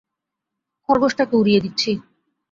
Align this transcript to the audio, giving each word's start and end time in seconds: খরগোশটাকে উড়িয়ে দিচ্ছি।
খরগোশটাকে 0.89 1.33
উড়িয়ে 1.35 1.63
দিচ্ছি। 1.63 1.91